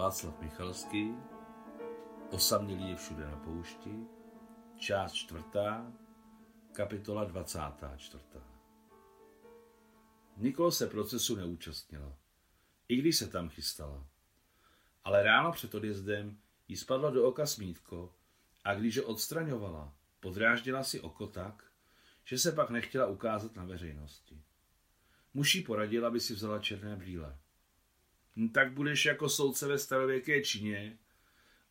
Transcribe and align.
Václav 0.00 0.40
Michalský, 0.40 1.14
Osamělý 2.30 2.88
je 2.88 2.96
všude 2.96 3.26
na 3.26 3.36
poušti, 3.36 4.06
část 4.76 5.12
čtvrtá, 5.12 5.92
kapitola 6.72 7.24
24. 7.24 8.24
Nikol 10.36 10.70
se 10.70 10.86
procesu 10.86 11.36
neúčastnila, 11.36 12.16
i 12.88 12.96
když 12.96 13.16
se 13.16 13.28
tam 13.28 13.48
chystala. 13.48 14.06
Ale 15.04 15.22
ráno 15.22 15.52
před 15.52 15.74
odjezdem 15.74 16.38
jí 16.68 16.76
spadlo 16.76 17.10
do 17.10 17.28
oka 17.28 17.46
smítko 17.46 18.14
a 18.64 18.74
když 18.74 18.98
ho 18.98 19.04
odstraňovala, 19.04 19.94
podráždila 20.20 20.82
si 20.82 21.00
oko 21.00 21.26
tak, 21.26 21.64
že 22.24 22.38
se 22.38 22.52
pak 22.52 22.70
nechtěla 22.70 23.06
ukázat 23.06 23.56
na 23.56 23.64
veřejnosti. 23.64 24.42
Muší 25.34 25.62
poradil, 25.62 26.06
aby 26.06 26.20
si 26.20 26.34
vzala 26.34 26.58
černé 26.58 26.96
brýle. 26.96 27.38
Hm, 28.36 28.48
tak 28.48 28.72
budeš 28.72 29.04
jako 29.04 29.28
soudce 29.28 29.66
ve 29.66 29.78
starověké 29.78 30.42
Číně 30.42 30.98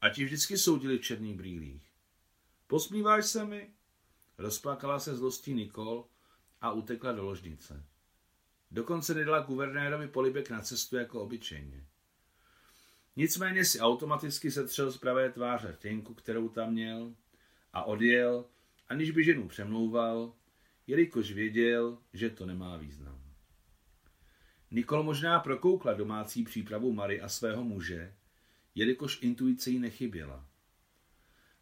a 0.02 0.09
ti 0.09 0.26
vždycky 0.26 0.58
soudili 0.58 0.98
v 0.98 1.02
černých 1.02 1.38
brýlích. 1.38 1.91
Posmíváš 2.68 3.26
se 3.26 3.45
mi? 3.45 3.73
Rozplakala 4.38 4.99
se 4.99 5.16
zlostí 5.16 5.54
Nikol 5.54 6.08
a 6.62 6.72
utekla 6.72 7.12
do 7.12 7.23
ložnice. 7.23 7.85
Dokonce 8.72 9.13
nedala 9.13 9.40
guvernérovi 9.40 10.08
polibek 10.08 10.49
na 10.49 10.62
cestu 10.62 10.95
jako 10.98 11.22
obyčejně. 11.22 11.88
Nicméně 13.16 13.66
si 13.66 13.80
automaticky 13.80 14.52
setřel 14.52 14.91
z 14.91 14.98
pravé 14.98 15.32
tváře 15.32 15.71
rtěnku, 15.71 16.13
kterou 16.13 16.49
tam 16.49 16.71
měl, 16.71 17.16
a 17.73 17.84
odjel, 17.84 18.46
aniž 18.90 19.12
by 19.12 19.23
ženu 19.23 19.48
přemlouval, 19.48 20.34
jelikož 20.88 21.32
věděl, 21.32 21.98
že 22.13 22.30
to 22.30 22.46
nemá 22.46 22.77
význam. 22.77 23.28
Nikol 24.71 25.03
možná 25.03 25.39
prokoukla 25.39 25.93
domácí 25.93 26.43
přípravu 26.43 26.93
Mary 26.93 27.21
a 27.21 27.29
svého 27.29 27.63
muže, 27.63 28.13
jelikož 28.76 29.21
intuice 29.21 29.70
jí 29.70 29.79
nechyběla. 29.79 30.45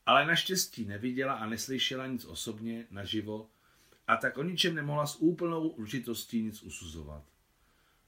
Ale 0.06 0.26
naštěstí 0.26 0.86
neviděla 0.86 1.34
a 1.34 1.46
neslyšela 1.46 2.08
nic 2.08 2.26
osobně, 2.26 2.88
naživo, 2.92 3.50
a 4.08 4.16
tak 4.16 4.38
o 4.38 4.44
ničem 4.44 4.76
nemohla 4.76 5.08
s 5.08 5.16
úplnou 5.16 5.68
určitostí 5.68 6.42
nic 6.42 6.64
usuzovat. 6.64 7.24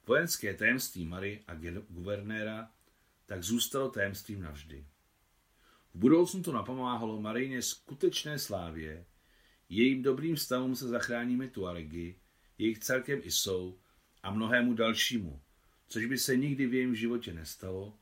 Vojenské 0.08 0.54
tajemství 0.54 1.06
Mary 1.06 1.44
a 1.48 1.56
guvernéra 1.90 2.72
tak 3.26 3.44
zůstalo 3.44 3.90
tajemstvím 3.90 4.42
navždy. 4.42 4.86
V 5.94 6.00
budoucnu 6.00 6.44
to 6.44 6.52
napomáhalo 6.52 7.22
Marině 7.22 7.62
skutečné 7.62 8.40
slávě, 8.40 9.06
jejím 9.70 10.04
dobrým 10.04 10.38
stavům 10.38 10.76
se 10.76 10.88
zachráníme 10.88 11.48
Tuaregy, 11.48 12.16
jejich 12.58 12.80
celkem 12.80 13.20
i 13.24 13.32
jsou 13.32 13.80
a 14.24 14.32
mnohému 14.32 14.74
dalšímu, 14.74 15.42
což 15.88 16.06
by 16.06 16.18
se 16.18 16.38
nikdy 16.38 16.68
v 16.68 16.74
jejím 16.74 16.96
životě 16.96 17.34
nestalo, 17.34 17.98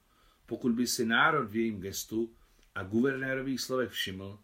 pokud 0.46 0.72
by 0.72 0.88
si 0.88 1.06
národ 1.06 1.50
v 1.50 1.56
jejím 1.56 1.82
gestu 1.82 2.36
a 2.76 2.84
guvernérových 2.84 3.62
slovech 3.62 3.92
všiml, 3.92 4.40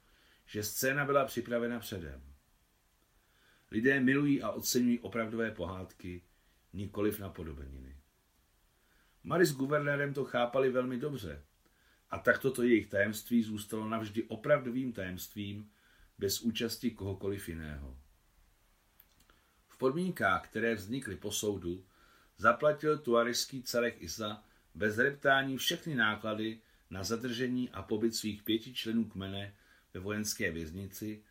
že 0.45 0.63
scéna 0.63 1.05
byla 1.05 1.25
připravena 1.25 1.79
předem. 1.79 2.21
Lidé 3.71 3.99
milují 3.99 4.41
a 4.41 4.49
oceňují 4.49 4.99
opravdové 4.99 5.51
pohádky, 5.51 6.21
nikoliv 6.73 7.19
na 7.19 7.29
podobeniny. 7.29 7.97
Mary 9.23 9.45
s 9.45 9.53
guvernérem 9.53 10.13
to 10.13 10.25
chápali 10.25 10.69
velmi 10.69 10.97
dobře 10.97 11.43
a 12.09 12.19
tak 12.19 12.39
toto 12.39 12.63
jejich 12.63 12.87
tajemství 12.87 13.43
zůstalo 13.43 13.89
navždy 13.89 14.23
opravdovým 14.23 14.93
tajemstvím 14.93 15.71
bez 16.17 16.41
účasti 16.41 16.91
kohokoliv 16.91 17.49
jiného. 17.49 17.97
V 19.73 19.77
podmínkách, 19.77 20.47
které 20.47 20.75
vznikly 20.75 21.15
po 21.15 21.31
soudu, 21.31 21.85
zaplatil 22.37 22.97
tuariský 22.97 23.63
celek 23.63 24.01
Isa 24.01 24.43
bez 24.75 24.97
reptání 24.97 25.57
všechny 25.57 25.95
náklady 25.95 26.59
na 26.89 27.03
zadržení 27.03 27.69
a 27.69 27.81
pobyt 27.81 28.15
svých 28.15 28.43
pěti 28.43 28.73
členů 28.73 29.05
kmene 29.05 29.55
ve 29.93 29.99
vojenské 29.99 30.51
věznici 30.51 31.23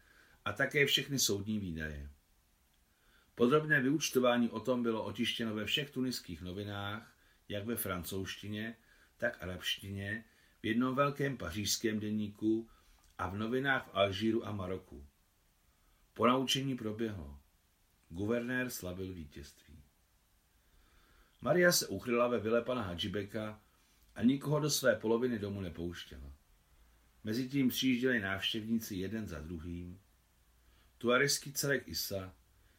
a 0.44 0.52
také 0.52 0.86
všechny 0.86 1.18
soudní 1.18 1.58
výdaje. 1.58 2.10
Podrobné 3.34 3.80
vyučtování 3.80 4.50
o 4.50 4.60
tom 4.60 4.82
bylo 4.82 5.04
otištěno 5.04 5.54
ve 5.54 5.64
všech 5.64 5.90
tuniských 5.90 6.42
novinách, 6.42 7.16
jak 7.48 7.66
ve 7.66 7.76
francouzštině, 7.76 8.76
tak 9.16 9.42
arabštině, 9.42 10.24
v 10.62 10.66
jednom 10.66 10.94
velkém 10.94 11.36
pařížském 11.36 12.00
denníku 12.00 12.68
a 13.18 13.28
v 13.28 13.38
novinách 13.38 13.86
v 13.86 13.90
Alžíru 13.92 14.46
a 14.46 14.52
Maroku. 14.52 15.06
Ponaučení 16.14 16.76
proběhlo. 16.76 17.41
Guvernér 18.12 18.70
slavil 18.70 19.14
vítězství. 19.14 19.82
Maria 21.40 21.72
se 21.72 21.86
ukryla 21.86 22.28
ve 22.28 22.38
vile 22.40 22.62
pana 22.62 22.82
Hadžibeka 22.82 23.62
a 24.14 24.22
nikoho 24.22 24.60
do 24.60 24.70
své 24.70 24.96
poloviny 24.96 25.38
domu 25.38 25.60
nepouštěla. 25.60 26.32
Mezitím 27.24 27.68
přijížděli 27.68 28.20
návštěvníci 28.20 28.94
jeden 28.96 29.26
za 29.28 29.40
druhým. 29.40 30.00
Tuareský 30.98 31.52
celek 31.52 31.88
Isa, 31.88 32.34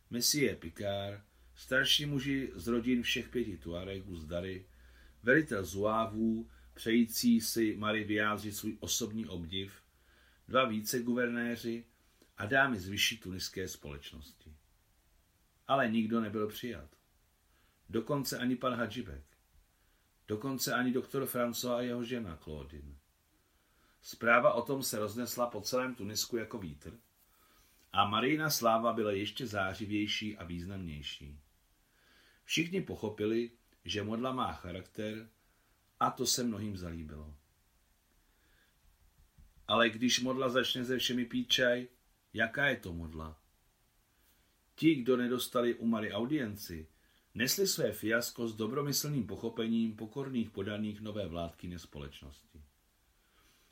Messie 0.10 0.56
Picard, 0.56 1.24
starší 1.56 2.06
muži 2.06 2.52
z 2.56 2.68
rodin 2.68 3.04
všech 3.04 3.30
pěti 3.30 3.58
Tuaregů 3.58 4.18
z 4.18 4.26
Dary, 4.26 4.66
velitel 5.24 5.66
Zuávů, 5.66 6.50
přející 6.74 7.42
si 7.42 7.76
Mary 7.78 8.04
vyjádřit 8.04 8.52
svůj 8.52 8.78
osobní 8.80 9.26
obdiv, 9.26 9.74
dva 10.48 10.66
více 10.66 11.04
guvernéři 11.04 11.86
a 12.38 12.46
dámy 12.46 12.80
z 12.80 12.88
vyšší 12.88 13.18
tuniské 13.18 13.68
společnosti. 13.68 14.56
Ale 15.74 15.90
nikdo 15.90 16.22
nebyl 16.22 16.48
přijat. 16.48 16.90
Dokonce 17.90 18.38
ani 18.38 18.56
pan 18.56 18.74
Hadžibek. 18.74 19.24
Dokonce 20.28 20.74
ani 20.74 20.92
doktor 20.92 21.24
François 21.24 21.76
a 21.76 21.82
jeho 21.82 22.04
žena 22.04 22.38
Claudine. 22.38 22.96
Zpráva 24.02 24.54
o 24.54 24.62
tom 24.62 24.84
se 24.84 25.00
roznesla 25.00 25.48
po 25.48 25.62
celém 25.62 25.96
Tunisku 25.96 26.38
jako 26.38 26.58
vítr 26.58 27.00
a 27.94 28.06
Marijina 28.06 28.50
sláva 28.50 28.94
byla 28.94 29.12
ještě 29.12 29.48
zářivější 29.48 30.38
a 30.38 30.44
významnější. 30.44 31.40
Všichni 32.44 32.82
pochopili, 32.82 33.52
že 33.86 34.04
modla 34.04 34.32
má 34.32 34.54
charakter 34.54 35.30
a 36.00 36.12
to 36.12 36.26
se 36.26 36.44
mnohým 36.44 36.78
zalíbilo. 36.78 37.36
Ale 39.68 39.90
když 39.90 40.20
modla 40.20 40.50
začne 40.50 40.86
se 40.86 40.98
všemi 40.98 41.26
pít 41.26 41.52
čaj, 41.52 41.88
jaká 42.34 42.68
je 42.68 42.78
to 42.78 42.94
modla? 42.94 43.43
Ti, 44.76 44.96
kdo 44.96 45.18
nedostali 45.18 45.76
u 45.76 45.86
Mary 45.86 46.12
audienci, 46.12 46.88
nesli 47.34 47.68
své 47.68 47.92
fiasko 47.92 48.48
s 48.48 48.56
dobromyslným 48.56 49.28
pochopením 49.28 49.96
pokorných 49.96 50.50
podaných 50.50 51.02
nové 51.02 51.28
vládkyně 51.28 51.80
společnosti. 51.80 52.64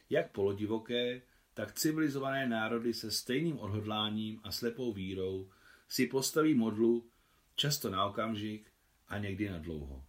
Jak 0.10 0.32
polodivoké, 0.32 1.22
tak 1.54 1.74
civilizované 1.74 2.48
národy 2.48 2.94
se 2.94 3.12
stejným 3.12 3.60
odhodláním 3.60 4.40
a 4.44 4.52
slepou 4.52 4.94
vírou 4.94 5.50
si 5.90 6.08
postaví 6.08 6.54
modlu 6.54 7.10
často 7.56 7.90
na 7.90 8.06
okamžik 8.06 8.72
a 9.08 9.18
někdy 9.18 9.50
na 9.50 9.58
dlouho. 9.58 10.06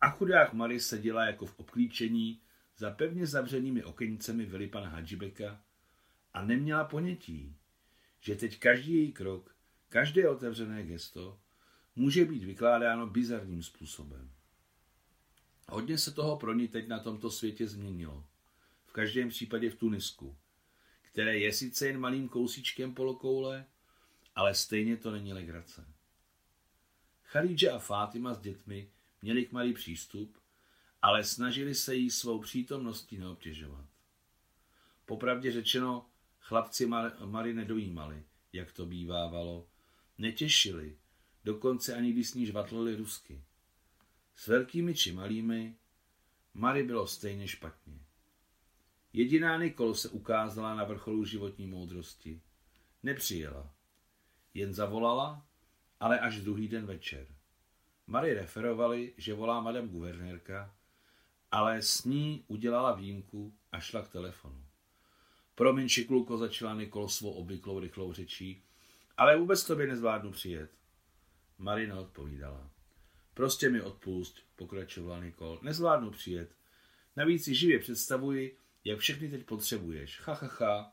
A 0.00 0.10
chudák 0.10 0.52
Mary 0.52 0.80
seděla 0.80 1.26
jako 1.26 1.46
v 1.46 1.58
obklíčení 1.58 2.40
za 2.76 2.90
pevně 2.90 3.26
zavřenými 3.26 3.84
okenicemi 3.84 4.44
vily 4.44 4.66
pana 4.66 4.88
Hadžibeka 4.88 5.64
a 6.34 6.44
neměla 6.44 6.84
ponětí, 6.84 7.56
že 8.24 8.36
teď 8.36 8.58
každý 8.58 8.94
její 8.94 9.12
krok, 9.12 9.56
každé 9.88 10.28
otevřené 10.28 10.82
gesto 10.82 11.40
může 11.96 12.24
být 12.24 12.44
vykládáno 12.44 13.06
bizarním 13.06 13.62
způsobem. 13.62 14.30
Hodně 15.68 15.98
se 15.98 16.12
toho 16.12 16.36
pro 16.36 16.52
ní 16.52 16.68
teď 16.68 16.88
na 16.88 16.98
tomto 16.98 17.30
světě 17.30 17.68
změnilo. 17.68 18.24
V 18.86 18.92
každém 18.92 19.28
případě 19.28 19.70
v 19.70 19.74
Tunisku, 19.74 20.36
které 21.02 21.38
je 21.38 21.52
sice 21.52 21.86
jen 21.86 22.00
malým 22.00 22.28
kousíčkem 22.28 22.94
polokoule, 22.94 23.66
ale 24.34 24.54
stejně 24.54 24.96
to 24.96 25.10
není 25.10 25.32
legrace. 25.32 25.86
Khalidže 27.22 27.70
a 27.70 27.78
Fátima 27.78 28.34
s 28.34 28.40
dětmi 28.40 28.90
měli 29.22 29.46
k 29.46 29.52
malý 29.52 29.72
přístup, 29.72 30.38
ale 31.02 31.24
snažili 31.24 31.74
se 31.74 31.94
jí 31.94 32.10
svou 32.10 32.40
přítomností 32.40 33.18
neobtěžovat. 33.18 33.86
Popravdě 35.06 35.52
řečeno, 35.52 36.06
chlapci 36.44 36.86
Mary 37.24 37.54
nedojímali, 37.54 38.24
jak 38.52 38.72
to 38.72 38.86
bývávalo, 38.86 39.66
netěšili, 40.18 40.96
dokonce 41.44 41.94
ani 41.94 42.12
když 42.12 42.28
s 42.28 42.34
ní 42.34 42.46
žvatlili 42.46 42.96
rusky. 42.96 43.44
S 44.36 44.46
velkými 44.46 44.94
či 44.94 45.12
malými 45.12 45.76
Mary 46.54 46.82
bylo 46.82 47.06
stejně 47.06 47.48
špatně. 47.48 48.00
Jediná 49.12 49.58
Nikol 49.58 49.94
se 49.94 50.08
ukázala 50.08 50.74
na 50.74 50.84
vrcholu 50.84 51.24
životní 51.24 51.66
moudrosti. 51.66 52.40
Nepřijela. 53.02 53.74
Jen 54.54 54.74
zavolala, 54.74 55.46
ale 56.00 56.20
až 56.20 56.40
druhý 56.40 56.68
den 56.68 56.86
večer. 56.86 57.26
Mary 58.06 58.34
referovali, 58.34 59.14
že 59.16 59.34
volá 59.34 59.60
madam 59.60 59.88
guvernérka, 59.88 60.74
ale 61.50 61.82
s 61.82 62.04
ní 62.04 62.44
udělala 62.46 62.94
výjimku 62.94 63.54
a 63.72 63.80
šla 63.80 64.02
k 64.02 64.08
telefonu. 64.08 64.64
Promiň, 65.54 65.88
šikluko, 65.88 66.38
začala 66.38 66.74
Nikol 66.74 67.08
svou 67.08 67.32
obvyklou 67.32 67.80
rychlou 67.80 68.12
řečí, 68.12 68.62
ale 69.16 69.36
vůbec 69.36 69.64
tobě 69.64 69.86
nezvládnu 69.86 70.30
přijet. 70.30 70.70
Marina 71.58 72.00
odpovídala. 72.00 72.70
Prostě 73.34 73.70
mi 73.70 73.82
odpust, 73.82 74.38
pokračoval 74.56 75.22
Nikol. 75.24 75.58
Nezvládnu 75.62 76.10
přijet. 76.10 76.54
Navíc 77.16 77.44
si 77.44 77.54
živě 77.54 77.78
představuji, 77.78 78.58
jak 78.84 78.98
všechny 78.98 79.30
teď 79.30 79.44
potřebuješ. 79.44 80.20
Ha, 80.20 80.34
ha, 80.34 80.50
ha. 80.58 80.92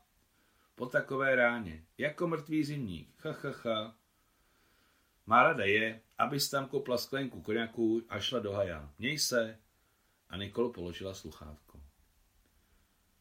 Po 0.74 0.86
takové 0.86 1.34
ráně. 1.34 1.84
Jako 1.98 2.26
mrtvý 2.26 2.64
zimník. 2.64 3.24
Ha, 3.24 3.36
ha, 3.42 3.50
ha. 3.64 3.96
Má 5.26 5.42
rada 5.42 5.64
je, 5.64 6.00
abys 6.18 6.50
tam 6.50 6.68
kopla 6.68 6.98
sklenku 6.98 7.42
koněku 7.42 8.02
a 8.08 8.20
šla 8.20 8.38
do 8.38 8.52
haja. 8.52 8.92
Měj 8.98 9.18
se. 9.18 9.58
A 10.28 10.36
Nikol 10.36 10.68
položila 10.68 11.14
sluchátko. 11.14 11.80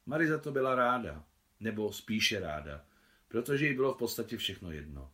Mary 0.05 0.27
za 0.27 0.39
to 0.39 0.51
byla 0.51 0.75
ráda, 0.75 1.23
nebo 1.61 1.93
spíše 1.93 2.39
ráda, 2.39 2.85
protože 3.27 3.67
jí 3.67 3.75
bylo 3.75 3.93
v 3.93 3.97
podstatě 3.97 4.37
všechno 4.37 4.71
jedno. 4.71 5.11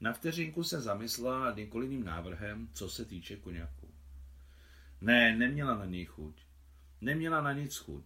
Na 0.00 0.12
vteřinku 0.12 0.64
se 0.64 0.80
zamyslela 0.80 1.44
nad 1.44 1.56
Nikoliným 1.56 2.04
návrhem, 2.04 2.68
co 2.72 2.88
se 2.88 3.04
týče 3.04 3.36
koněku. 3.36 3.94
Ne, 5.00 5.36
neměla 5.36 5.78
na 5.78 5.84
něj 5.84 6.04
chuť. 6.04 6.42
Neměla 7.00 7.40
na 7.40 7.52
nic 7.52 7.76
chuť. 7.76 8.04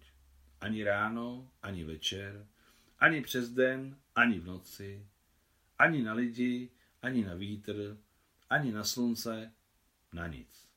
Ani 0.60 0.84
ráno, 0.84 1.50
ani 1.62 1.84
večer, 1.84 2.46
ani 2.99 3.20
přes 3.20 3.50
den, 3.50 3.96
ani 4.14 4.40
v 4.40 4.46
noci, 4.46 5.06
ani 5.78 6.02
na 6.02 6.12
lidi, 6.12 6.70
ani 7.02 7.25
na 7.25 7.34
vítr, 7.34 7.99
ani 8.50 8.72
na 8.72 8.84
slunce, 8.84 9.52
na 10.12 10.26
nic. 10.26 10.69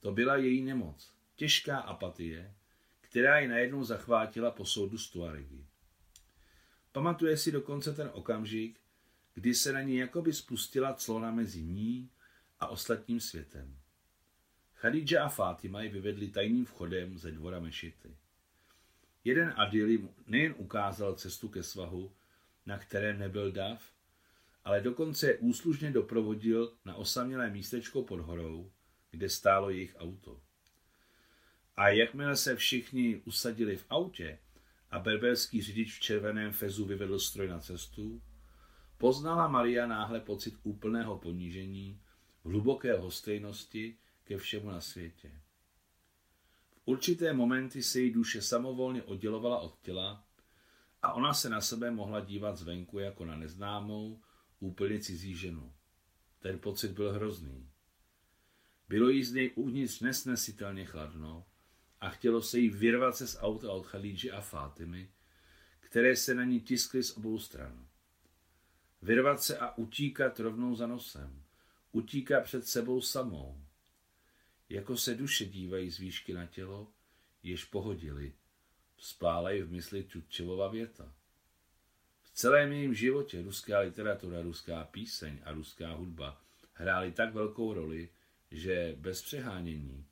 To 0.00 0.12
byla 0.12 0.36
její 0.36 0.62
nemoc, 0.62 1.12
těžká 1.36 1.78
apatie, 1.78 2.54
která 3.00 3.38
ji 3.38 3.48
najednou 3.48 3.84
zachvátila 3.84 4.50
po 4.50 4.64
soudu 4.64 4.98
Stuaregy. 4.98 5.66
Pamatuje 6.92 7.36
si 7.36 7.52
dokonce 7.52 7.92
ten 7.92 8.10
okamžik, 8.12 8.80
kdy 9.34 9.54
se 9.54 9.72
na 9.72 9.82
ní 9.82 9.96
jakoby 9.96 10.32
spustila 10.32 10.94
clona 10.94 11.30
mezi 11.30 11.62
ní 11.62 12.10
a 12.60 12.66
ostatním 12.66 13.20
světem. 13.20 13.76
Khadija 14.74 15.24
a 15.24 15.28
Fatima 15.28 15.82
ji 15.82 15.88
vyvedli 15.88 16.28
tajným 16.28 16.64
vchodem 16.64 17.18
ze 17.18 17.30
dvora 17.30 17.60
mešity. 17.60 18.16
Jeden 19.24 19.54
Adili 19.56 20.08
nejen 20.26 20.54
ukázal 20.56 21.14
cestu 21.14 21.48
ke 21.48 21.62
svahu, 21.62 22.12
na 22.66 22.78
kterém 22.78 23.18
nebyl 23.18 23.52
dav, 23.52 23.92
ale 24.64 24.80
dokonce 24.80 25.26
je 25.26 25.38
úslužně 25.38 25.90
doprovodil 25.90 26.72
na 26.84 26.94
osamělé 26.94 27.50
místečko 27.50 28.02
pod 28.02 28.20
horou, 28.20 28.70
kde 29.10 29.28
stálo 29.28 29.70
jejich 29.70 29.96
auto. 29.98 30.40
A 31.76 31.88
jakmile 31.88 32.36
se 32.36 32.56
všichni 32.56 33.22
usadili 33.24 33.76
v 33.76 33.86
autě 33.90 34.38
a 34.90 34.98
berberský 34.98 35.62
řidič 35.62 35.96
v 35.96 36.00
červeném 36.00 36.52
fezu 36.52 36.84
vyvedl 36.84 37.18
stroj 37.18 37.48
na 37.48 37.60
cestu, 37.60 38.22
poznala 38.98 39.48
Maria 39.48 39.86
náhle 39.86 40.20
pocit 40.20 40.54
úplného 40.62 41.18
ponížení, 41.18 42.00
hluboké 42.44 42.98
hostejnosti 42.98 43.98
ke 44.24 44.38
všemu 44.38 44.70
na 44.70 44.80
světě. 44.80 45.40
V 46.70 46.80
určité 46.84 47.32
momenty 47.32 47.82
se 47.82 48.00
její 48.00 48.10
duše 48.10 48.42
samovolně 48.42 49.02
oddělovala 49.02 49.58
od 49.58 49.80
těla 49.80 50.24
a 51.02 51.12
ona 51.12 51.34
se 51.34 51.48
na 51.48 51.60
sebe 51.60 51.90
mohla 51.90 52.20
dívat 52.20 52.56
zvenku 52.56 52.98
jako 52.98 53.24
na 53.24 53.36
neznámou, 53.36 54.20
úplně 54.60 54.98
cizí 54.98 55.34
ženu. 55.34 55.72
Ten 56.40 56.58
pocit 56.58 56.90
byl 56.90 57.12
hrozný. 57.12 57.70
Bylo 58.88 59.08
jí 59.08 59.24
z 59.24 59.32
něj 59.32 59.52
uvnitř 59.54 60.00
nesnesitelně 60.00 60.84
chladno 60.84 61.46
a 62.00 62.10
chtělo 62.10 62.42
se 62.42 62.58
jí 62.58 62.68
vyrvat 62.68 63.16
se 63.16 63.26
z 63.26 63.38
auta 63.40 63.72
od 63.72 63.86
Chalíži 63.86 64.30
a 64.30 64.40
Fátimy, 64.40 65.10
které 65.80 66.16
se 66.16 66.34
na 66.34 66.44
ní 66.44 66.60
tiskly 66.60 67.02
z 67.02 67.16
obou 67.16 67.38
stran. 67.38 67.86
Vyrvat 69.02 69.42
se 69.42 69.58
a 69.58 69.78
utíkat 69.78 70.40
rovnou 70.40 70.74
za 70.74 70.86
nosem. 70.86 71.42
Utíká 71.92 72.40
před 72.40 72.66
sebou 72.66 73.00
samou. 73.00 73.64
Jako 74.68 74.96
se 74.96 75.14
duše 75.14 75.44
dívají 75.44 75.90
z 75.90 75.98
výšky 75.98 76.34
na 76.34 76.46
tělo, 76.46 76.92
jež 77.42 77.64
pohodili. 77.64 78.32
Vzpálají 78.96 79.62
v 79.62 79.72
mysli 79.72 80.04
Čutčevova 80.04 80.68
věta. 80.68 81.14
V 82.22 82.30
celém 82.30 82.72
jejím 82.72 82.94
životě 82.94 83.42
ruská 83.42 83.78
literatura, 83.78 84.42
ruská 84.42 84.84
píseň 84.84 85.38
a 85.44 85.52
ruská 85.52 85.92
hudba 85.92 86.40
hrály 86.72 87.12
tak 87.12 87.34
velkou 87.34 87.74
roli, 87.74 88.08
že 88.50 88.94
bez 88.98 89.22
přehánění 89.22 90.06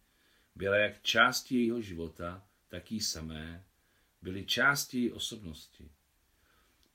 byla 0.59 0.77
jak 0.77 1.03
části 1.03 1.55
jejího 1.55 1.81
života, 1.81 2.47
tak 2.69 2.93
jí 2.93 3.01
samé, 3.01 3.65
byly 4.23 4.47
části 4.47 4.99
její 4.99 5.13
osobnosti. 5.13 5.91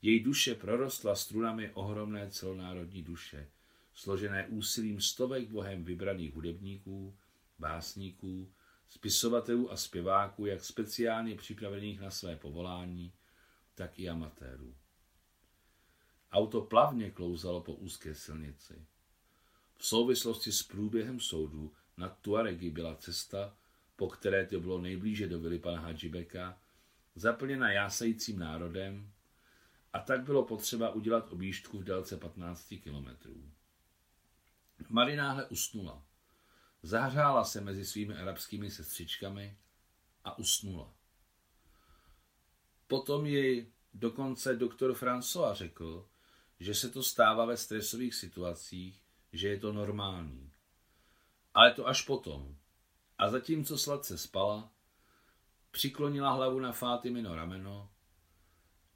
Její 0.02 0.20
duše 0.20 0.56
prorostla 0.56 1.16
strunami 1.16 1.72
ohromné 1.74 2.32
celonárodní 2.32 3.04
duše, 3.04 3.50
složené 3.94 4.48
úsilím 4.48 5.02
stovek 5.02 5.50
bohem 5.50 5.84
vybraných 5.84 6.34
hudebníků, 6.34 7.18
básníků, 7.60 8.54
spisovatelů 8.90 9.72
a 9.72 9.78
zpěváků, 9.78 10.46
jak 10.46 10.64
speciálně 10.64 11.36
připravených 11.36 12.00
na 12.00 12.12
své 12.12 12.36
povolání, 12.36 13.14
tak 13.76 14.00
i 14.00 14.10
amatérů. 14.10 14.76
Auto 16.32 16.62
plavně 16.62 17.12
klouzalo 17.12 17.62
po 17.62 17.74
úzké 17.74 18.16
silnici. 18.16 18.86
V 19.76 19.86
souvislosti 19.86 20.52
s 20.52 20.64
průběhem 20.64 21.20
soudu 21.20 21.74
nad 21.98 22.20
Tuaregy 22.22 22.70
byla 22.70 22.96
cesta, 22.96 23.56
po 23.96 24.10
které 24.10 24.46
to 24.46 24.60
bylo 24.60 24.82
nejblíže 24.82 25.28
do 25.28 25.40
vily 25.40 25.60
pana 25.60 25.80
Hadžibeka, 25.80 26.60
zaplněna 27.16 27.72
jásajícím 27.72 28.40
národem 28.40 29.12
a 29.94 30.00
tak 30.00 30.24
bylo 30.24 30.46
potřeba 30.46 30.90
udělat 30.90 31.34
objížďku 31.34 31.80
v 31.80 31.84
délce 31.84 32.18
15 32.18 32.74
kilometrů. 32.84 33.52
Mary 34.90 35.16
náhle 35.16 35.46
usnula. 35.46 36.06
Zahřála 36.84 37.44
se 37.44 37.62
mezi 37.62 37.86
svými 37.86 38.16
arabskými 38.16 38.72
sestřičkami 38.72 39.58
a 40.24 40.38
usnula. 40.38 40.94
Potom 42.88 43.26
ji 43.26 43.74
dokonce 43.94 44.56
doktor 44.56 44.92
François 44.92 45.54
řekl, 45.54 46.08
že 46.60 46.76
se 46.76 46.90
to 46.90 47.04
stává 47.04 47.46
ve 47.46 47.58
stresových 47.58 48.16
situacích, 48.16 49.02
že 49.34 49.48
je 49.48 49.60
to 49.60 49.74
normální. 49.74 50.53
Ale 51.54 51.74
to 51.74 51.88
až 51.88 52.02
potom. 52.02 52.58
A 53.18 53.30
zatímco 53.30 53.78
sladce 53.78 54.18
spala, 54.18 54.72
přiklonila 55.72 56.32
hlavu 56.32 56.60
na 56.60 56.72
Fátimino 56.72 57.36
rameno 57.36 57.90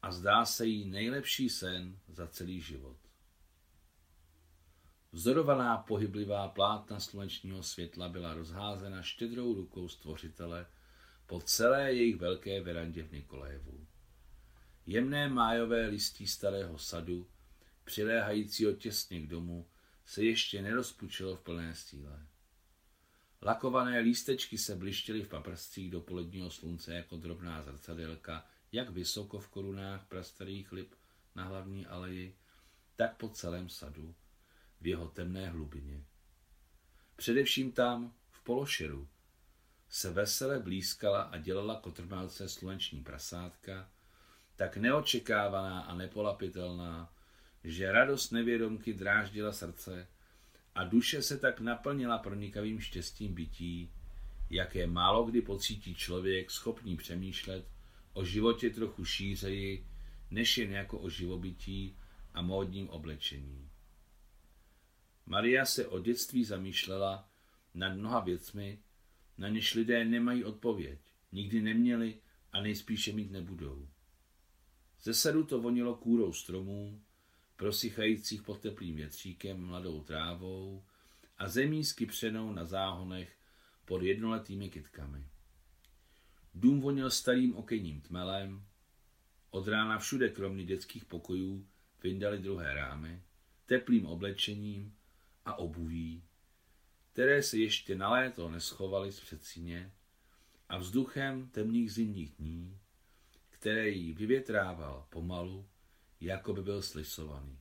a 0.02 0.12
zdá 0.12 0.46
se 0.46 0.66
jí 0.66 0.86
nejlepší 0.86 1.50
sen 1.50 2.00
za 2.08 2.28
celý 2.28 2.62
život. 2.62 2.98
Vzorovaná 5.12 5.78
pohyblivá 5.78 6.48
plátna 6.48 7.00
slunečního 7.00 7.64
světla 7.64 8.10
byla 8.10 8.34
rozházena 8.34 9.02
štědrou 9.02 9.54
rukou 9.54 9.88
stvořitele 9.88 10.66
po 11.26 11.42
celé 11.42 11.94
jejich 11.94 12.16
velké 12.16 12.62
verandě 12.62 13.04
v 13.04 13.12
Nikolajevu. 13.12 13.88
Jemné 14.86 15.30
májové 15.30 15.86
listí 15.86 16.28
starého 16.28 16.78
sadu, 16.78 17.28
přiléhajícího 17.84 18.74
těsně 18.74 19.22
k 19.22 19.28
domu, 19.28 19.68
se 20.06 20.24
ještě 20.24 20.62
nerozpučilo 20.62 21.36
v 21.36 21.42
plné 21.42 21.76
stíle. 21.76 22.28
Lakované 23.42 24.00
lístečky 24.00 24.58
se 24.58 24.76
blištěly 24.76 25.22
v 25.22 25.30
paprscích 25.30 25.92
do 25.92 26.02
poledního 26.02 26.52
slunce 26.52 26.94
jako 26.94 27.18
drobná 27.18 27.64
zrcadélka, 27.64 28.46
jak 28.72 28.90
vysoko 28.90 29.40
v 29.40 29.48
korunách 29.48 30.06
prastarých 30.06 30.72
lip 30.72 30.96
na 31.36 31.44
hlavní 31.44 31.86
aleji, 31.86 32.38
tak 32.96 33.18
po 33.18 33.30
celém 33.30 33.70
sadu, 33.70 34.16
v 34.82 34.88
jeho 34.88 35.08
temné 35.08 35.50
hlubině. 35.50 36.04
Především 37.16 37.72
tam, 37.72 38.14
v 38.30 38.44
pološeru, 38.44 39.08
se 39.90 40.12
vesele 40.12 40.60
blízkala 40.60 41.22
a 41.22 41.38
dělala 41.38 41.80
kotrmelce 41.80 42.50
sluneční 42.50 43.04
prasátka, 43.04 43.90
tak 44.56 44.78
neočekávaná 44.78 45.82
a 45.82 45.96
nepolapitelná, 45.96 47.14
že 47.64 47.92
radost 47.92 48.32
nevědomky 48.32 48.94
dráždila 48.94 49.54
srdce 49.54 50.08
a 50.78 50.84
duše 50.84 51.22
se 51.22 51.38
tak 51.38 51.60
naplnila 51.60 52.18
pronikavým 52.18 52.80
štěstím 52.80 53.34
bytí, 53.34 53.92
jaké 54.50 54.88
málo 54.88 55.26
kdy 55.26 55.42
pocítí 55.42 55.96
člověk 55.96 56.52
schopný 56.52 56.98
přemýšlet 56.98 57.68
o 58.14 58.26
životě 58.26 58.70
trochu 58.70 59.06
šířeji, 59.06 59.88
než 60.32 60.58
jen 60.58 60.72
jako 60.72 61.00
o 61.00 61.10
živobytí 61.10 61.98
a 62.34 62.42
módním 62.42 62.90
oblečení. 62.90 63.70
Maria 65.26 65.66
se 65.66 65.88
od 65.88 66.06
dětství 66.06 66.44
zamýšlela 66.44 67.30
nad 67.74 67.94
mnoha 67.94 68.20
věcmi, 68.20 68.80
na 69.38 69.50
něž 69.50 69.74
lidé 69.74 70.06
nemají 70.06 70.44
odpověď, 70.44 71.00
nikdy 71.32 71.62
neměli 71.62 72.18
a 72.52 72.62
nejspíše 72.62 73.14
mít 73.14 73.32
nebudou. 73.32 73.88
Ze 75.02 75.14
sadu 75.14 75.44
to 75.44 75.62
vonilo 75.62 75.96
kůrou 75.96 76.34
stromů, 76.34 77.02
prosychajících 77.58 78.42
pod 78.42 78.62
teplým 78.62 78.96
větříkem 78.96 79.66
mladou 79.66 80.04
trávou 80.04 80.84
a 81.38 81.48
zemí 81.48 81.86
skypřenou 81.86 82.54
na 82.54 82.66
záhonech 82.66 83.38
pod 83.86 84.02
jednoletými 84.02 84.70
kytkami. 84.70 85.28
Dům 86.54 86.82
vonil 86.82 87.10
starým 87.10 87.56
okenním 87.56 88.02
tmelem, 88.02 88.66
od 89.50 89.68
rána 89.68 90.00
všude 90.00 90.30
kromě 90.30 90.66
dětských 90.66 91.06
pokojů 91.06 91.68
vyndali 92.04 92.38
druhé 92.38 92.74
rámy, 92.74 93.24
teplým 93.66 94.06
oblečením 94.06 94.96
a 95.46 95.60
obuví, 95.60 96.24
které 97.14 97.44
se 97.44 97.58
ještě 97.58 97.96
na 97.96 98.10
léto 98.10 98.50
neschovaly 98.50 99.12
z 99.12 99.20
předsíně 99.20 99.92
a 100.70 100.78
vzduchem 100.78 101.50
temných 101.50 101.94
zimních 101.94 102.32
dní, 102.32 102.80
které 103.50 103.90
jí 103.90 104.14
vyvětrával 104.14 105.08
pomalu, 105.10 105.68
jako 106.22 106.54
by 106.54 106.62
byl 106.62 106.82
slisovaný. 106.82 107.60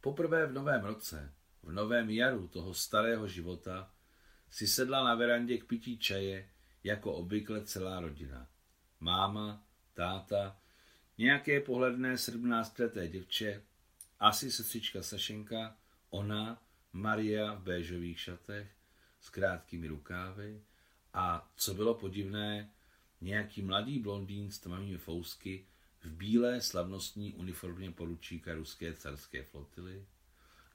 Poprvé 0.00 0.46
v 0.46 0.52
novém 0.52 0.84
roce, 0.84 1.34
v 1.62 1.72
novém 1.72 2.10
jaru 2.10 2.48
toho 2.48 2.74
starého 2.74 3.28
života, 3.28 3.90
si 4.50 4.66
sedla 4.66 5.04
na 5.04 5.14
verandě 5.14 5.58
k 5.58 5.64
pití 5.64 5.98
čaje, 5.98 6.50
jako 6.84 7.12
obvykle 7.12 7.64
celá 7.64 8.00
rodina. 8.00 8.48
Máma, 9.00 9.64
táta, 9.94 10.60
nějaké 11.18 11.60
pohledné 11.60 12.18
sedmnáctleté 12.18 13.08
děvče, 13.08 13.62
asi 14.20 14.50
sestřička 14.50 15.02
Sašenka, 15.02 15.76
ona, 16.10 16.62
Maria 16.92 17.54
v 17.54 17.62
béžových 17.62 18.20
šatech 18.20 18.72
s 19.20 19.30
krátkými 19.30 19.86
rukávy 19.86 20.62
a, 21.14 21.50
co 21.56 21.74
bylo 21.74 21.94
podivné, 21.94 22.70
nějaký 23.20 23.62
mladý 23.62 23.98
blondýn 23.98 24.50
s 24.50 24.58
tmavými 24.58 24.98
fousky 24.98 25.66
v 26.04 26.10
bílé 26.10 26.60
slavnostní 26.60 27.34
uniformě 27.34 27.90
poručíka 27.90 28.54
ruské 28.54 28.94
carské 28.94 29.42
flotily. 29.42 30.06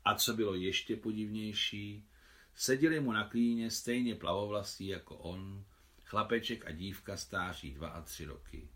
A 0.06 0.16
co 0.16 0.34
bylo 0.34 0.56
ještě 0.56 0.96
podivnější, 0.96 2.08
seděli 2.56 3.00
mu 3.00 3.12
na 3.12 3.30
klíně 3.30 3.72
stejně 3.72 4.16
plavovlasí 4.16 4.88
jako 4.88 5.16
on, 5.18 5.66
chlapeček 6.04 6.66
a 6.66 6.72
dívka 6.72 7.18
stáří 7.18 7.72
dva 7.72 7.90
a 7.90 8.02
tři 8.02 8.26
roky. 8.26 8.70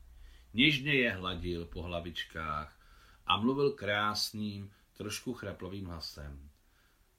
Něžně 0.54 0.94
je 0.94 1.12
hladil 1.12 1.66
po 1.66 1.82
hlavičkách 1.82 2.80
a 3.26 3.38
mluvil 3.38 3.72
krásným, 3.72 4.72
trošku 4.94 5.34
chraplovým 5.34 5.86
hlasem. 5.86 6.50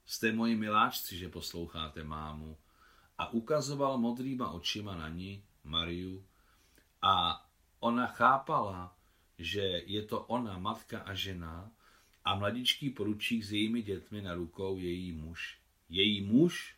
Jste 0.07 0.33
moji 0.33 0.57
miláčci, 0.57 1.19
že 1.19 1.29
posloucháte 1.29 2.05
mámu. 2.05 2.57
A 3.19 3.33
ukazoval 3.33 3.99
modrýma 3.99 4.51
očima 4.51 4.97
na 4.97 5.09
ní, 5.09 5.45
Mariu, 5.65 6.27
a 7.03 7.47
ona 7.81 8.07
chápala, 8.07 8.97
že 9.43 9.83
je 9.87 10.03
to 10.03 10.21
ona, 10.21 10.59
matka 10.59 10.99
a 10.99 11.15
žena, 11.15 11.71
a 12.25 12.35
mladičký 12.35 12.91
poručík 12.91 13.45
s 13.45 13.53
jejími 13.53 13.83
dětmi 13.83 14.23
na 14.23 14.35
rukou 14.35 14.79
její 14.79 15.13
muž. 15.13 15.59
Její 15.89 16.21
muž? 16.21 16.77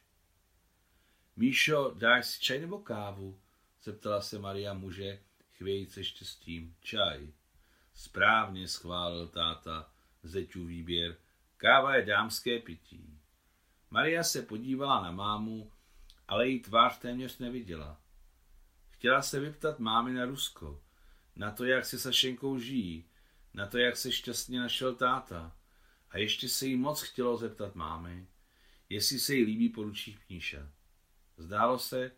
Míšo, 1.37 1.94
dáš 1.99 2.26
si 2.26 2.40
čaj 2.40 2.61
nebo 2.61 2.78
kávu? 2.78 3.38
zeptala 3.83 4.21
se 4.21 4.38
Maria 4.38 4.75
muže, 4.75 5.21
chvějíce 5.56 6.04
štěstím. 6.04 6.76
Čaj. 6.80 7.28
Správně 7.94 8.68
schválil 8.68 9.28
táta 9.28 9.90
zeťů 10.23 10.66
výběr. 10.66 11.16
Káva 11.56 11.97
je 11.97 12.06
dámské 12.06 12.59
pití. 12.59 13.18
Maria 13.90 14.23
se 14.23 14.42
podívala 14.42 15.02
na 15.02 15.11
mámu, 15.11 15.71
ale 16.28 16.49
její 16.49 16.61
tvář 16.61 16.99
téměř 16.99 17.38
neviděla. 17.38 18.00
Chtěla 18.90 19.23
se 19.23 19.40
vyptat 19.40 19.78
mámy 19.78 20.12
na 20.12 20.25
Rusko, 20.25 20.80
na 21.36 21.50
to, 21.50 21.64
jak 21.64 21.84
se 21.84 21.98
Sašenkou 21.98 22.58
žijí, 22.58 23.04
na 23.54 23.66
to, 23.66 23.78
jak 23.78 23.96
se 23.96 24.12
šťastně 24.12 24.60
našel 24.60 24.94
táta. 24.94 25.56
A 26.10 26.18
ještě 26.18 26.48
se 26.48 26.66
jí 26.66 26.76
moc 26.76 27.02
chtělo 27.02 27.36
zeptat 27.36 27.74
mámy, 27.74 28.26
jestli 28.88 29.18
se 29.18 29.34
jí 29.34 29.44
líbí 29.44 29.68
poručík 29.68 30.20
Pníša. 30.26 30.68
Zdálo 31.36 31.78
se, 31.78 32.10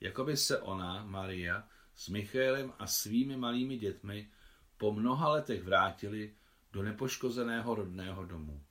jako 0.00 0.24
by 0.24 0.36
se 0.36 0.60
ona, 0.60 1.04
Maria, 1.04 1.68
s 1.94 2.08
Michaelem 2.08 2.72
a 2.78 2.86
svými 2.86 3.36
malými 3.36 3.76
dětmi 3.76 4.30
po 4.76 4.92
mnoha 4.92 5.28
letech 5.28 5.62
vrátili 5.62 6.34
do 6.72 6.82
nepoškozeného 6.82 7.74
rodného 7.74 8.24
domu. 8.24 8.64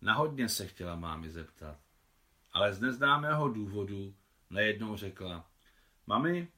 Nahodně 0.00 0.48
se 0.48 0.66
chtěla 0.66 0.96
mámi 0.96 1.30
zeptat, 1.30 1.78
ale 2.52 2.74
z 2.74 2.80
neznámého 2.80 3.48
důvodu 3.48 4.14
najednou 4.50 4.96
řekla, 4.96 5.50
mami, 6.06 6.48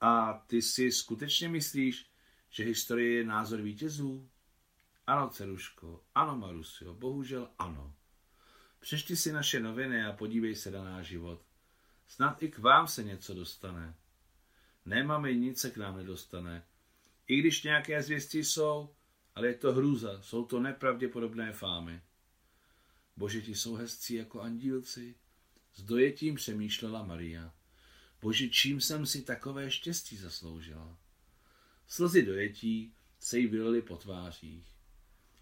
a 0.00 0.32
ty 0.46 0.62
si 0.62 0.92
skutečně 0.92 1.48
myslíš, 1.48 2.06
že 2.50 2.64
historie 2.64 3.18
je 3.18 3.24
názor 3.24 3.60
vítězů? 3.60 4.28
Ano, 5.06 5.28
Ceruško, 5.28 6.04
ano, 6.14 6.36
Marusio, 6.36 6.94
bohužel 6.94 7.50
ano. 7.58 7.94
Přešti 8.80 9.16
si 9.16 9.32
naše 9.32 9.60
noviny 9.60 10.04
a 10.04 10.12
podívej 10.12 10.54
se 10.54 10.70
na 10.70 10.84
náš 10.84 11.06
život. 11.06 11.42
Snad 12.08 12.42
i 12.42 12.48
k 12.48 12.58
vám 12.58 12.88
se 12.88 13.04
něco 13.04 13.34
dostane. 13.34 13.94
Ne, 14.84 15.04
mami, 15.04 15.36
nic 15.36 15.60
se 15.60 15.70
k 15.70 15.76
nám 15.76 15.96
nedostane. 15.96 16.64
I 17.26 17.40
když 17.40 17.62
nějaké 17.62 18.02
zvěsti 18.02 18.44
jsou, 18.44 18.94
ale 19.34 19.46
je 19.46 19.54
to 19.54 19.72
hrůza, 19.72 20.22
jsou 20.22 20.44
to 20.44 20.60
nepravděpodobné 20.60 21.52
fámy. 21.52 22.02
Bože, 23.16 23.42
ti 23.42 23.54
jsou 23.54 23.74
hezcí 23.74 24.14
jako 24.14 24.40
andílci. 24.40 25.14
S 25.74 25.82
dojetím 25.82 26.34
přemýšlela 26.34 27.04
Maria. 27.04 27.52
Bože, 28.22 28.48
čím 28.48 28.80
jsem 28.80 29.06
si 29.06 29.22
takové 29.22 29.70
štěstí 29.70 30.16
zasloužila? 30.16 30.96
Slzy 31.86 32.22
dojetí 32.22 32.92
se 33.18 33.38
jí 33.38 33.46
vylily 33.46 33.82
po 33.82 33.96
tvářích. 33.96 34.66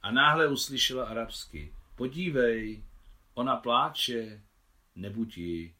A 0.02 0.10
náhle 0.10 0.48
uslyšela 0.48 1.04
arabsky. 1.04 1.74
Podívej, 1.96 2.84
ona 3.34 3.56
pláče, 3.56 4.42
nebuď 4.94 5.38
jí. 5.38 5.74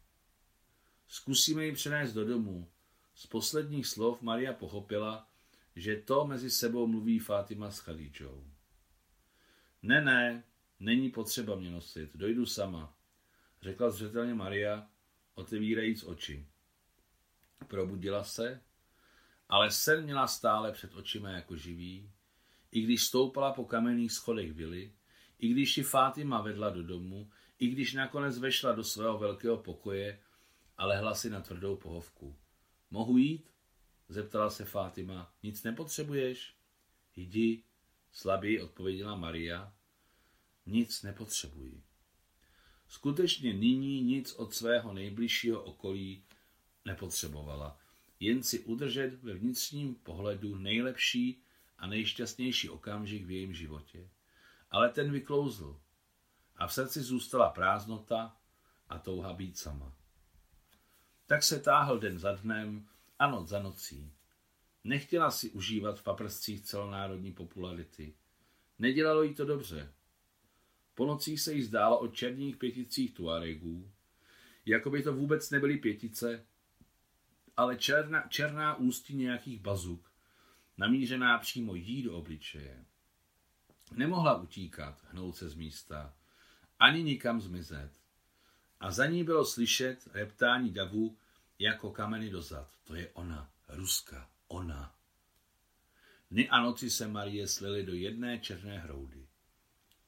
Zkusíme 1.07 1.65
ji 1.65 1.71
přenést 1.71 2.13
do 2.13 2.25
domu. 2.25 2.69
Z 3.15 3.25
posledních 3.25 3.87
slov 3.87 4.21
Maria 4.21 4.53
pochopila, 4.53 5.29
že 5.75 5.95
to 5.95 6.27
mezi 6.27 6.51
sebou 6.51 6.87
mluví 6.87 7.19
Fátima 7.19 7.71
s 7.71 7.79
Chadíčou. 7.79 8.43
Ne, 9.83 10.01
ne, 10.01 10.43
není 10.79 11.09
potřeba 11.09 11.55
mě 11.55 11.71
nosit, 11.71 12.09
dojdu 12.15 12.45
sama, 12.45 12.97
řekla 13.61 13.89
zřetelně 13.89 14.33
Maria, 14.33 14.87
otevírajíc 15.35 16.03
oči. 16.03 16.47
Probudila 17.67 18.23
se, 18.23 18.61
ale 19.49 19.71
sen 19.71 20.03
měla 20.03 20.27
stále 20.27 20.71
před 20.71 20.95
očima 20.95 21.29
jako 21.29 21.55
živý, 21.55 22.11
i 22.71 22.81
když 22.81 23.03
stoupala 23.03 23.53
po 23.53 23.65
kamenných 23.65 24.11
schodech 24.11 24.53
vily, 24.53 24.93
i 25.39 25.49
když 25.49 25.77
ji 25.77 25.83
Fátima 25.83 26.41
vedla 26.41 26.69
do 26.69 26.83
domu, 26.83 27.29
i 27.59 27.67
když 27.67 27.93
nakonec 27.93 28.39
vešla 28.39 28.71
do 28.71 28.83
svého 28.83 29.17
velkého 29.17 29.57
pokoje 29.57 30.19
a 30.77 30.85
lehla 30.85 31.15
si 31.15 31.29
na 31.29 31.41
tvrdou 31.41 31.75
pohovku. 31.75 32.35
Mohu 32.91 33.17
jít? 33.17 33.51
Zeptala 34.09 34.49
se 34.49 34.65
Fátima. 34.65 35.33
Nic 35.43 35.63
nepotřebuješ? 35.63 36.55
Jdi, 37.15 37.63
slabě 38.11 38.63
odpověděla 38.63 39.15
Maria. 39.15 39.73
Nic 40.65 41.03
nepotřebuji. 41.03 41.83
Skutečně 42.87 43.53
nyní 43.53 44.01
nic 44.01 44.33
od 44.33 44.53
svého 44.53 44.93
nejbližšího 44.93 45.63
okolí 45.63 46.25
nepotřebovala, 46.85 47.79
jen 48.19 48.43
si 48.43 48.59
udržet 48.59 49.23
ve 49.23 49.33
vnitřním 49.33 49.95
pohledu 49.95 50.55
nejlepší 50.55 51.41
a 51.77 51.87
nejšťastnější 51.87 52.69
okamžik 52.69 53.25
v 53.25 53.31
jejím 53.31 53.53
životě. 53.53 54.09
Ale 54.71 54.89
ten 54.89 55.11
vyklouzl 55.11 55.79
a 56.55 56.67
v 56.67 56.73
srdci 56.73 57.01
zůstala 57.01 57.49
prázdnota 57.49 58.37
a 58.89 58.99
touha 58.99 59.33
být 59.33 59.57
sama. 59.57 59.97
Tak 61.25 61.43
se 61.43 61.59
táhl 61.59 61.99
den 61.99 62.19
za 62.19 62.31
dnem 62.31 62.87
a 63.19 63.29
noc 63.29 63.49
za 63.49 63.59
nocí. 63.59 64.11
Nechtěla 64.83 65.31
si 65.31 65.49
užívat 65.49 65.99
v 65.99 66.03
paprscích 66.03 66.61
celonárodní 66.61 67.31
popularity. 67.33 68.13
Nedělalo 68.79 69.23
jí 69.23 69.33
to 69.33 69.45
dobře. 69.45 69.93
Po 70.95 71.05
nocích 71.05 71.41
se 71.41 71.53
jí 71.53 71.63
zdálo 71.63 71.99
o 71.99 72.07
černých 72.07 72.57
pěticích 72.57 73.13
Tuaregů, 73.13 73.91
jako 74.65 74.89
by 74.89 75.03
to 75.03 75.13
vůbec 75.13 75.49
nebyly 75.49 75.77
pětice, 75.77 76.45
ale 77.57 77.77
černá, 77.77 78.27
černá 78.29 78.75
ústí 78.75 79.15
nějakých 79.15 79.61
bazuk, 79.61 80.11
namířená 80.77 81.37
přímo 81.37 81.75
jí 81.75 82.03
do 82.03 82.17
obličeje. 82.17 82.85
Nemohla 83.91 84.41
utíkat, 84.41 85.05
hnout 85.09 85.37
se 85.37 85.49
z 85.49 85.55
místa, 85.55 86.13
ani 86.79 87.03
nikam 87.03 87.41
zmizet. 87.41 87.91
A 88.79 88.91
za 88.91 89.05
ní 89.05 89.23
bylo 89.23 89.45
slyšet 89.45 90.07
reptání 90.13 90.71
davu 90.71 91.17
jako 91.59 91.91
kameny 91.91 92.29
dozad. 92.29 92.69
To 92.83 92.95
je 92.95 93.09
ona, 93.13 93.49
Ruska, 93.67 94.29
ona. 94.47 94.95
Dny 96.31 96.49
a 96.49 96.61
noci 96.61 96.89
se 96.89 97.07
Marie 97.07 97.47
slily 97.47 97.83
do 97.83 97.93
jedné 97.93 98.39
černé 98.39 98.79
hroudy. 98.79 99.27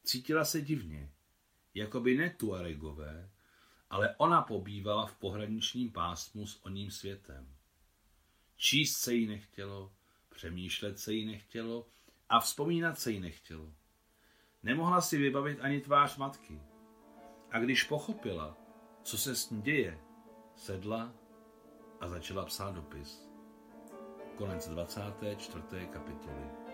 Cítila 0.03 0.45
se 0.45 0.61
divně, 0.61 1.11
jako 1.73 1.99
by 1.99 2.17
ne 2.17 2.29
Tuaregové, 2.29 3.29
ale 3.89 4.15
ona 4.17 4.41
pobývala 4.41 5.05
v 5.05 5.15
pohraničním 5.15 5.91
pásmu 5.91 6.47
s 6.47 6.65
oním 6.65 6.91
světem. 6.91 7.47
Číst 8.55 8.97
se 8.97 9.13
jí 9.13 9.27
nechtělo, 9.27 9.91
přemýšlet 10.29 10.99
se 10.99 11.13
jí 11.13 11.25
nechtělo 11.25 11.87
a 12.29 12.39
vzpomínat 12.39 12.99
se 12.99 13.11
jí 13.11 13.19
nechtělo. 13.19 13.73
Nemohla 14.63 15.01
si 15.01 15.17
vybavit 15.17 15.59
ani 15.61 15.81
tvář 15.81 16.17
matky. 16.17 16.61
A 17.51 17.59
když 17.59 17.83
pochopila, 17.83 18.57
co 19.03 19.17
se 19.17 19.35
s 19.35 19.49
ní 19.49 19.61
děje, 19.61 19.99
sedla 20.55 21.13
a 21.99 22.07
začala 22.07 22.45
psát 22.45 22.75
dopis. 22.75 23.29
Konec 24.37 24.69
24. 24.69 25.87
kapitoly. 25.87 26.66